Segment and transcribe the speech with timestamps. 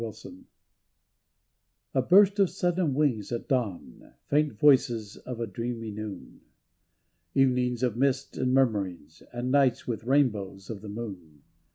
[0.01, 0.45] 279
[1.93, 6.41] HOME A BURST of sudden wings at dawn, Faint voices in a dreamy noon,
[7.35, 11.43] Evenings of mist and murmurings, And nights with rainbows of the moon.